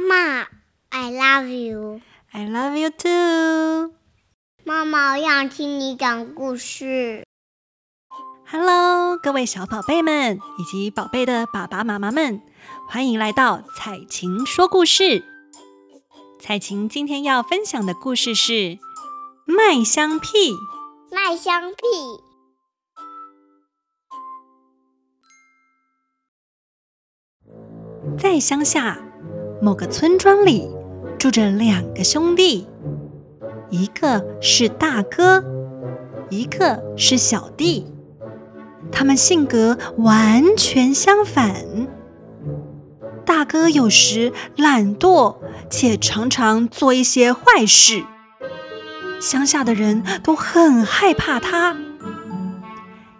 [0.00, 0.46] 妈妈
[0.88, 2.00] ，I love you。
[2.32, 3.94] I love you too。
[4.64, 7.26] 妈妈，我想听你讲故事。
[8.46, 12.40] Hello，各位小宝贝们以及宝贝的爸爸妈妈们，
[12.88, 15.22] 欢迎来到彩晴说故事。
[16.40, 18.52] 彩晴今天要分享的故事是
[19.44, 20.52] 《麦香屁》。
[21.10, 21.76] 麦香屁。
[28.18, 28.98] 在乡下
[29.62, 30.68] 某个村庄里，
[31.18, 32.66] 住着两个兄弟，
[33.68, 35.44] 一个是大哥，
[36.30, 37.86] 一个是小弟。
[38.90, 41.88] 他们性格完全相反。
[43.26, 45.36] 大哥有时懒惰，
[45.68, 48.02] 且常常做一些坏事，
[49.20, 51.76] 乡下的人都很害怕他。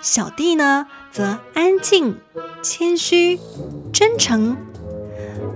[0.00, 2.16] 小弟呢，则安静、
[2.60, 3.38] 谦虚、
[3.92, 4.56] 真诚，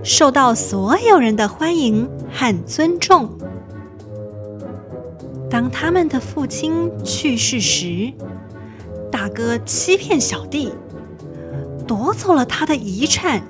[0.03, 3.29] 受到所有人的欢迎和尊重。
[5.49, 8.13] 当他们的父亲去世时，
[9.11, 10.71] 大哥欺骗小弟，
[11.87, 13.41] 夺走了他的遗产。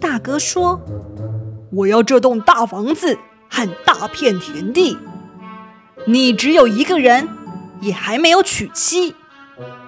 [0.00, 0.80] 大哥说
[1.72, 3.16] ：“我要这栋大房子
[3.48, 4.98] 和大片田地。
[6.06, 7.28] 你只有一个人，
[7.80, 9.14] 也还没有娶妻，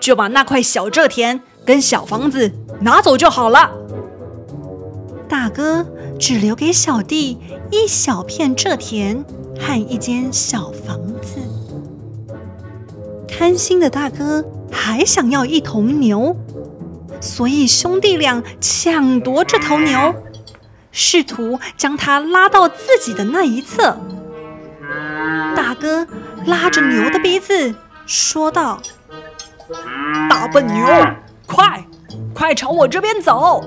[0.00, 3.70] 就把那块小蔗田跟小房子拿走就好了。”
[5.28, 5.86] 大哥
[6.18, 7.38] 只留给小弟
[7.70, 9.22] 一小片蔗田
[9.60, 11.38] 和一间小房子。
[13.28, 16.34] 贪心的大哥还想要一头牛，
[17.20, 20.14] 所以兄弟俩抢夺这头牛，
[20.90, 23.96] 试图将它拉到自己的那一侧。
[25.54, 26.06] 大哥
[26.46, 27.74] 拉着牛的鼻子
[28.06, 28.80] 说道
[30.30, 30.86] ：“大笨牛，
[31.46, 31.84] 快，
[32.34, 33.62] 快朝我这边走！”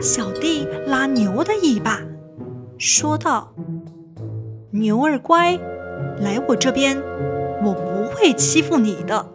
[0.00, 2.00] 小弟拉牛的尾巴，
[2.76, 3.54] 说道
[4.70, 5.58] ：“牛儿乖，
[6.18, 7.00] 来我这边，
[7.64, 9.26] 我不会欺负你的。”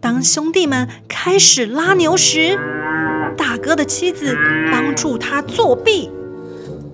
[0.00, 2.58] 当兄弟们开始拉牛时，
[3.36, 4.36] 大哥的妻子
[4.70, 6.10] 帮助他作弊，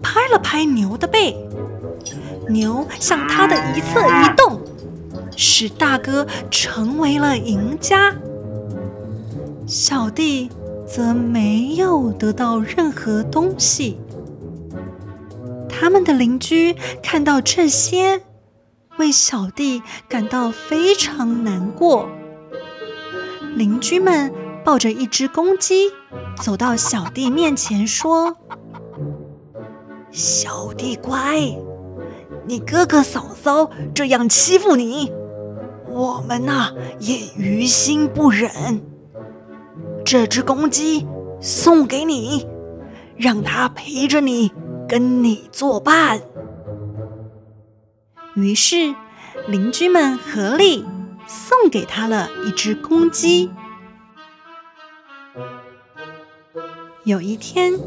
[0.01, 1.37] 拍了拍牛的背，
[2.49, 4.61] 牛向他的一侧移动，
[5.37, 8.15] 使大哥成为了赢家。
[9.67, 10.49] 小弟。
[10.93, 13.97] 则没有得到任何东西。
[15.69, 18.23] 他们的邻居看到这些，
[18.99, 22.09] 为小弟感到非常难过。
[23.55, 24.33] 邻居们
[24.65, 25.91] 抱着一只公鸡，
[26.43, 28.37] 走到小弟面前说
[30.11, 31.57] ：“小弟乖，
[32.47, 35.13] 你哥哥嫂嫂这样欺负你，
[35.89, 38.83] 我们呐也于心不忍。”
[40.13, 41.07] 这只公鸡
[41.41, 42.45] 送给你，
[43.17, 44.51] 让它陪着你，
[44.89, 46.21] 跟你作伴。
[48.35, 48.93] 于是，
[49.47, 50.85] 邻居们合力
[51.29, 53.53] 送给他了一只公鸡。
[57.05, 57.79] 有一天，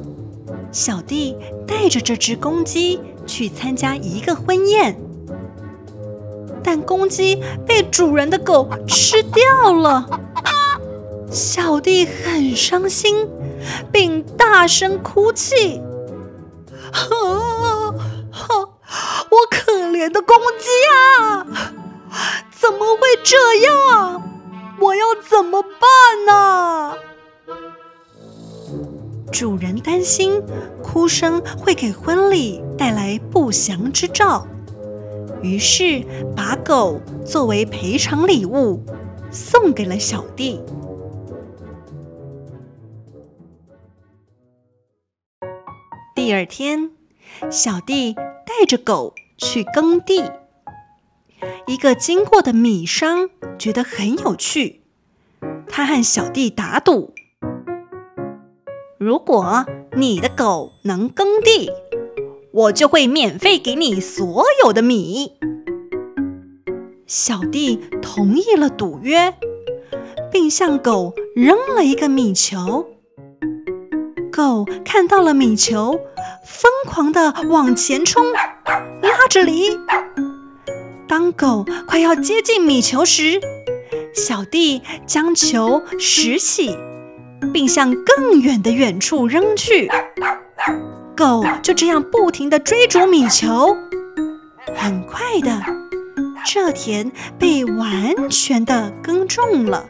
[0.72, 1.36] 小弟
[1.68, 4.98] 带着这只公鸡去参加一个婚宴，
[6.64, 10.22] 但公鸡被主人的狗吃掉了。
[11.34, 13.28] 小弟很伤心，
[13.92, 15.82] 并大声哭泣。
[16.92, 21.48] 啊，我可怜的公鸡啊，
[22.52, 24.22] 怎么会这样？
[24.80, 26.94] 我要怎么办呢？
[29.32, 30.40] 主人担心
[30.84, 34.46] 哭声会给婚礼带来不祥之兆，
[35.42, 36.04] 于是
[36.36, 38.86] 把狗作为赔偿礼物
[39.32, 40.62] 送给了小弟。
[46.26, 46.92] 第二天，
[47.52, 50.24] 小弟带着狗去耕地。
[51.68, 53.30] 一个经过的米商
[53.60, 54.84] 觉得很有趣，
[55.68, 57.14] 他和小弟打赌：
[58.98, 59.66] 如果
[59.98, 61.70] 你的狗能耕地，
[62.54, 65.34] 我就会免费给你所有的米。
[67.06, 69.34] 小弟同意了赌约，
[70.32, 72.88] 并向狗扔了一个米球。
[74.32, 76.00] 狗看到了米球。
[76.46, 78.26] 疯狂地往前冲，
[79.02, 79.80] 拉着犁。
[81.08, 83.40] 当狗快要接近米球时，
[84.14, 86.78] 小弟将球拾起，
[87.54, 89.90] 并向更远的远处扔去。
[91.16, 93.76] 狗就这样不停地追逐米球。
[94.76, 95.62] 很快的，
[96.46, 99.86] 这田被完全的耕种了。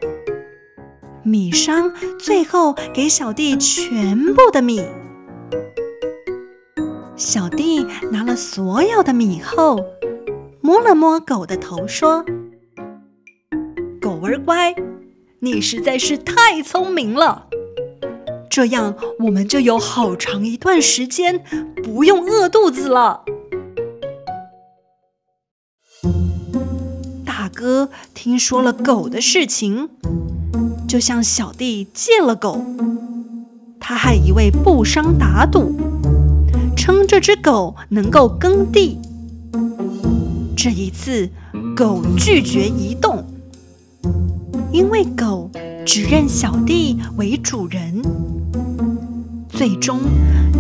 [1.24, 4.86] 米商最后给小弟全部的米。
[7.16, 9.80] 小弟拿了所有的米后，
[10.62, 12.26] 摸了摸狗的头，说
[14.02, 14.74] ：“狗儿乖，
[15.40, 17.48] 你实在是太聪明了。
[18.50, 21.44] 这样我们就有好长一段时间
[21.84, 23.24] 不用饿肚子了。”
[27.24, 29.90] 大哥听说了狗的事情，
[30.88, 32.60] 就向小弟借了狗。
[33.80, 35.93] 他还以为不伤打赌。
[36.86, 39.00] 称这只狗能够耕地。
[40.54, 41.30] 这一次，
[41.74, 43.24] 狗拒绝移动，
[44.70, 45.50] 因为狗
[45.86, 48.02] 只认小弟为主人。
[49.48, 50.02] 最终，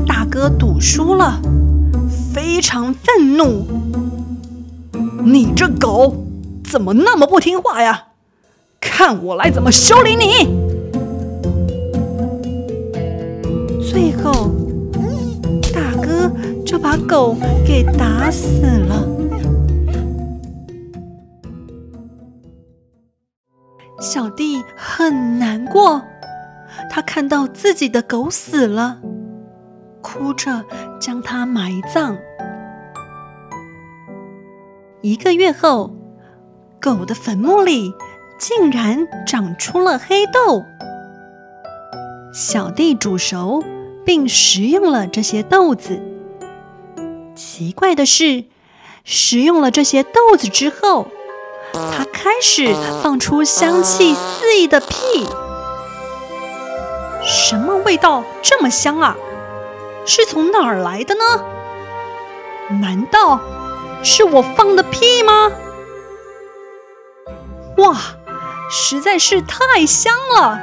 [0.08, 1.42] 大哥赌输了，
[2.34, 3.66] 非常愤怒
[5.28, 6.26] ：“你这狗
[6.64, 8.02] 怎么那么不听话呀？
[8.80, 10.48] 看我来怎么修理你！”
[13.84, 14.63] 最后。
[16.84, 17.34] 把狗
[17.66, 19.08] 给打死了。
[24.02, 26.04] 小弟很难过，
[26.92, 29.00] 他看到自己的狗死了，
[30.02, 30.66] 哭着
[31.00, 32.18] 将它埋葬。
[35.02, 35.96] 一个月后，
[36.82, 37.94] 狗的坟墓里
[38.38, 40.66] 竟然长出了黑豆。
[42.34, 43.64] 小弟煮熟
[44.06, 46.13] 并食用了这些豆子。
[47.36, 48.46] 奇怪的是，
[49.04, 51.08] 食用了这些豆子之后，
[51.74, 55.28] 它开始放出香气四溢的屁。
[57.24, 59.16] 什么味道这么香啊？
[60.06, 61.22] 是从哪儿来的呢？
[62.82, 63.40] 难道
[64.04, 65.52] 是我放的屁吗？
[67.78, 67.98] 哇，
[68.70, 70.60] 实在是太香了！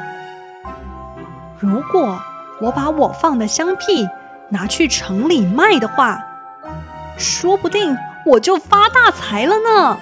[1.59, 2.21] 如果
[2.61, 4.07] 我把我放的香屁
[4.51, 6.19] 拿去城里卖的话，
[7.21, 9.99] 说不定我就发大财了呢！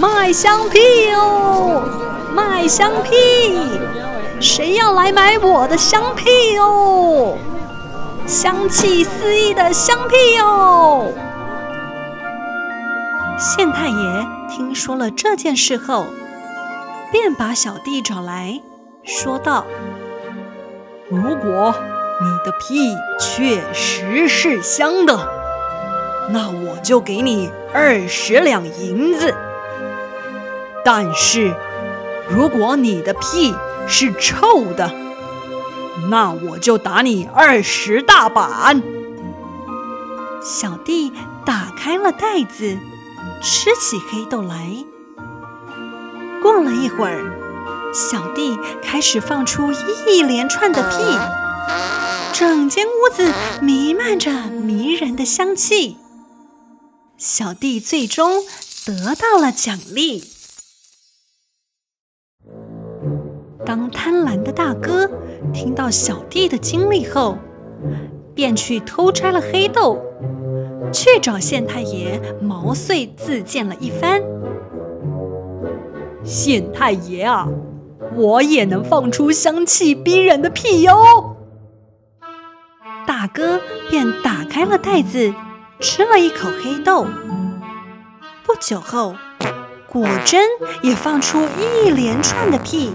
[0.00, 0.78] 卖香屁
[1.12, 1.82] 哦，
[2.34, 3.80] 卖香屁！
[4.40, 7.36] 谁要来买我的香屁哦？
[8.26, 11.12] 香气四溢的香屁哦！
[13.38, 16.06] 县太爷听说了这件事后，
[17.12, 18.60] 便把小弟找来
[19.02, 19.64] 说道
[21.10, 21.74] ：“如果……”
[22.20, 25.28] 你的屁确实是香的，
[26.30, 29.34] 那我就给你二十两银子。
[30.84, 31.54] 但是，
[32.28, 33.54] 如果你的屁
[33.88, 34.92] 是臭的，
[36.08, 38.80] 那我就打你二十大板。
[40.40, 41.12] 小弟
[41.44, 42.78] 打开了袋子，
[43.42, 44.84] 吃起黑豆来。
[46.42, 47.24] 过了一会儿，
[47.92, 49.72] 小弟开始放出
[50.06, 51.43] 一连串的屁。
[52.32, 53.32] 整间屋子
[53.62, 55.96] 弥漫着迷人的香气，
[57.16, 58.42] 小弟最终
[58.84, 60.24] 得到了奖励。
[63.64, 65.08] 当贪婪的大哥
[65.52, 67.38] 听到小弟的经历后，
[68.34, 70.02] 便去偷摘了黑豆，
[70.92, 74.20] 去找县太爷毛遂自荐了一番。
[76.24, 77.48] 县太爷啊，
[78.16, 81.33] 我也能放出香气逼人的屁哟！
[83.24, 85.32] 大哥便打开了袋子，
[85.80, 87.06] 吃了一口黑豆。
[88.44, 89.16] 不久后，
[89.88, 90.46] 果真
[90.82, 92.92] 也放出一连串的屁。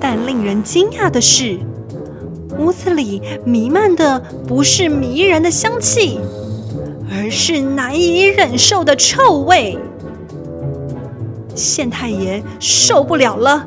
[0.00, 1.58] 但令人惊讶的是，
[2.56, 6.20] 屋子里弥漫的不是迷人的香气，
[7.10, 9.76] 而是难以忍受的臭味。
[11.56, 13.66] 县太爷受不了了，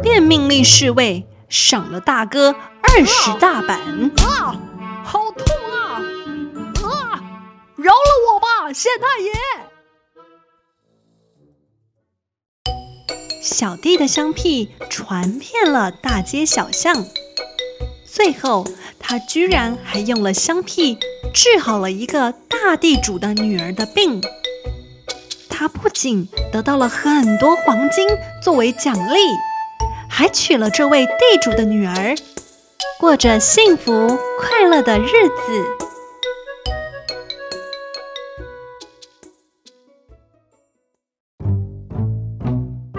[0.00, 2.54] 便命令侍卫赏了大哥。
[2.92, 3.78] 二十大板
[4.24, 4.54] 啊！
[5.04, 6.02] 好痛啊！
[6.82, 7.22] 啊！
[7.76, 9.32] 饶了我吧，县太爷！
[13.40, 17.06] 小弟的香屁传遍了大街小巷，
[18.04, 18.66] 最后
[18.98, 20.98] 他居然还用了香屁
[21.32, 24.20] 治好了一个大地主的女儿的病。
[25.48, 28.08] 他不仅得到了很多黄金
[28.42, 29.20] 作为奖励，
[30.08, 32.14] 还娶了这位地主的女儿。
[33.00, 35.64] 过着幸福快乐的日子。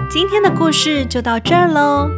[0.10, 2.10] 今天的故事就到这儿喽。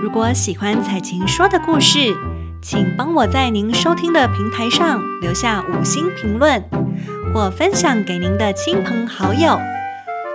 [0.00, 2.16] 如果喜欢彩琴说的故事，
[2.62, 6.64] 请帮我在您收听的平台上留下五星评论，
[7.34, 9.60] 或分享给您的亲朋好友。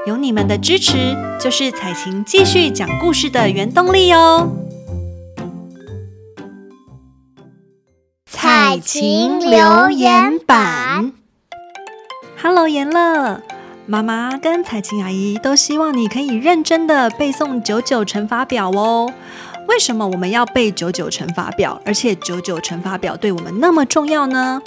[0.06, 4.63] 有你们的支持，就是彩琴继续讲故事的原动力哦。
[8.74, 11.14] 彩晴留言板。
[12.42, 13.40] Hello，妍乐，
[13.86, 19.14] 妈妈跟彩晴阿姨都希望你可以认真的背诵九九乘法表哦。
[19.68, 21.80] 为什么我们要背九九乘法表？
[21.86, 24.60] 而且九九乘法表对我们那么重要呢？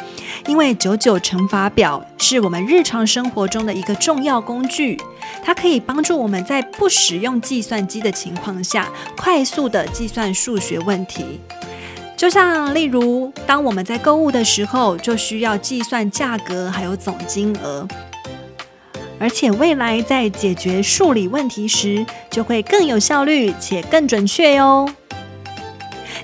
[0.47, 4.97] 因为九九乘法表是我们日常生活中的一个重要工具，
[5.43, 11.41] 它可以帮助我们在不使用计算机的情况下，快速地计算数学问题。
[12.17, 17.87] 就像例如，当我们在购物的时候，就需要计算价格还有总金额。
[19.19, 24.89] 而且未来在解决数理问题时，就会更有效率且更准确哟。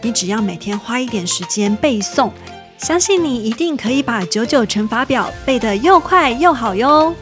[0.01, 2.31] 你只要每天花一点时间背诵，
[2.79, 7.15] 相信你一定可以把九九乘法表背得又快又好哟。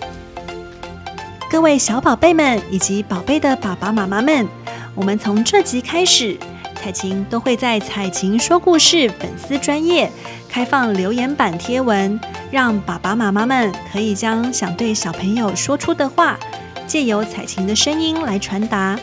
[1.50, 4.46] 各位小宝贝们以及宝贝的爸爸妈妈们，
[4.94, 6.36] 我们从这集开始，
[6.80, 10.10] 彩晴都会在彩晴说故事粉丝专页
[10.48, 12.18] 开放留言板贴文。
[12.50, 16.38] 让爸爸妈妈们可以将想对小朋友说出的话，
[16.86, 18.98] 借由彩晴的声音来传达，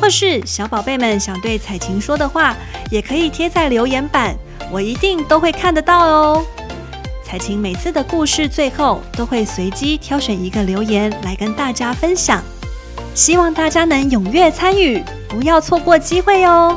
[0.00, 2.56] 或是小宝贝们想对彩晴说的话，
[2.90, 4.34] 也可以贴在留言板，
[4.72, 6.42] 我一定都会看得到哦。
[7.22, 12.42] 彩晴每次的故事最后都会随机挑选一个留言来跟大家分享，
[13.14, 16.76] 希望大家能踊跃参与，不要错过机会哦。